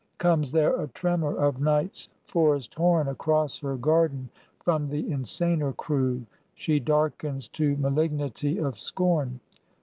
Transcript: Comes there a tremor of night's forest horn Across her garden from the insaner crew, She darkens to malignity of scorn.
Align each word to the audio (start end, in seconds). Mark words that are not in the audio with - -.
Comes 0.17 0.51
there 0.51 0.81
a 0.81 0.87
tremor 0.87 1.35
of 1.37 1.61
night's 1.61 2.09
forest 2.25 2.73
horn 2.73 3.07
Across 3.07 3.59
her 3.59 3.77
garden 3.77 4.31
from 4.59 4.89
the 4.89 5.07
insaner 5.11 5.77
crew, 5.77 6.25
She 6.55 6.79
darkens 6.79 7.47
to 7.49 7.77
malignity 7.77 8.57
of 8.57 8.79
scorn. 8.79 9.41